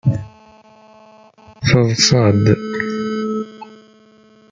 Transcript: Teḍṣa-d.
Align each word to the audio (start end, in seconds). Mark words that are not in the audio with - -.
Teḍṣa-d. 1.67 2.45